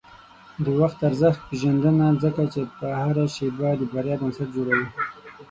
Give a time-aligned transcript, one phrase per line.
[0.63, 2.61] د وخت ارزښت پېژنه، ځکه چې
[3.01, 4.87] هره شېبه د بریا بنسټ جوړوي.